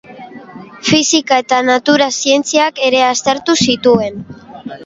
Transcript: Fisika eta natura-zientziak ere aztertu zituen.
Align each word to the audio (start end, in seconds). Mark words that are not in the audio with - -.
Fisika 0.91 1.37
eta 1.43 1.59
natura-zientziak 1.67 2.83
ere 2.89 3.05
aztertu 3.11 3.59
zituen. 3.67 4.21